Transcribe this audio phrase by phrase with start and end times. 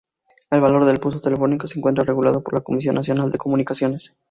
[0.49, 4.17] El valor del pulso telefónico se encuentra regulado por la Comisión Nacional de Comunicaciones.